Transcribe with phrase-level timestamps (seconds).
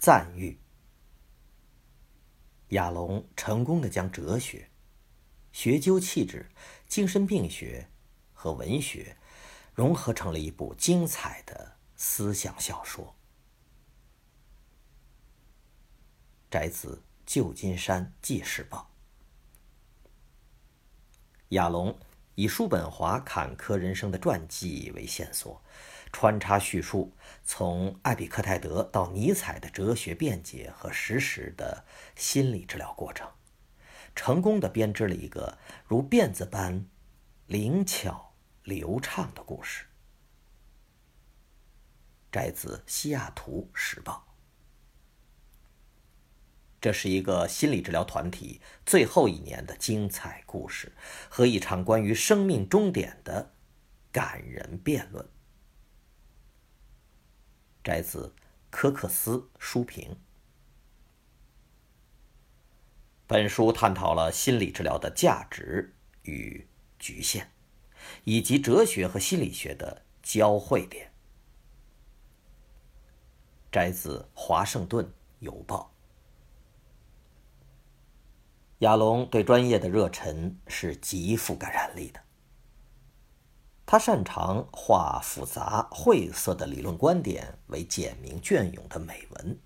[0.00, 0.58] 赞誉。
[2.68, 4.70] 亚龙成功的将哲学、
[5.52, 6.50] 学究气质、
[6.88, 7.86] 精神病学
[8.32, 9.18] 和文学
[9.74, 13.14] 融合成了一部精彩的思想小说。
[16.50, 16.94] 摘自
[17.26, 18.90] 《旧金山纪事报》。
[21.50, 21.94] 亚龙
[22.34, 25.62] 以叔本华坎坷人生的传记为线索，
[26.12, 27.12] 穿插叙述
[27.44, 31.84] 从艾比克泰德到尼采的哲学辩解和实时的
[32.16, 33.28] 心理治疗过程，
[34.14, 36.86] 成功的编织了一个如辫子般
[37.46, 39.86] 灵巧流畅的故事。
[42.32, 44.24] 摘自《西雅图时报》。
[46.80, 50.92] 这是一个心理治疗团体最后一年的精彩故事
[51.28, 53.52] 和一场关于生命终点的
[54.10, 55.28] 感人辩论。
[57.84, 58.34] 摘自
[58.70, 60.16] 科克斯书评。
[63.26, 66.66] 本书探讨了心理治疗的价值与
[66.98, 67.52] 局限，
[68.24, 71.12] 以及哲学和心理学的交汇点。
[73.70, 75.89] 摘自《华盛顿邮报》。
[78.80, 82.20] 亚龙对专业的热忱是极富感染力的。
[83.84, 89.60] 他擅长化复杂晦涩的理论观点为简明隽永的美文，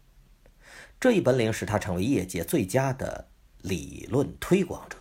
[0.99, 4.99] 这一本领使他成为业界最佳的理论推广者。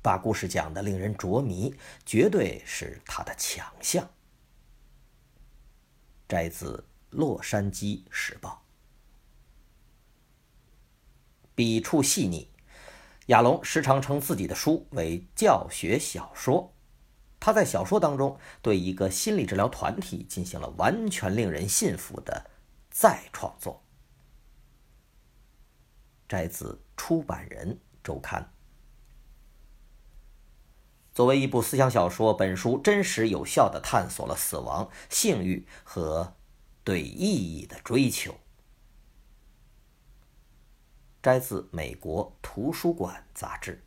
[0.00, 4.08] 把故事讲得令人着迷，绝对是他的强项。
[6.28, 8.50] 摘自《洛杉矶时报》，
[11.56, 12.48] 笔触细腻。
[13.26, 16.72] 亚龙时常称自己的书为教学小说。
[17.38, 22.50] 他在小说当中对一个心理治疗团体进行了完全令人信服的
[22.90, 23.84] 再创作。
[26.28, 28.42] 摘自《出版人周刊》。
[31.12, 36.34] 作为一部思想小说，本书真实有效地探索了死亡、性欲和
[36.84, 38.34] 对意义的追求。
[41.26, 43.82] 摘自《美国图书馆杂志》。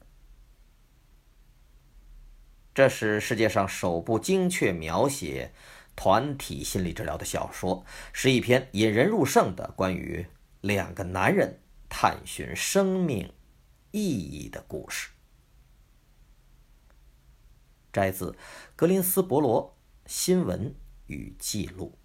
[2.73, 5.53] 这是世界上首部精确描写
[5.95, 10.25] 团体心理治疗的小说，是一篇引人入胜的关于
[10.59, 13.31] 两个男人探寻生命
[13.91, 15.11] 意义的故事。
[17.93, 18.31] 摘自
[18.75, 21.97] 《格林斯伯罗新闻与记录》。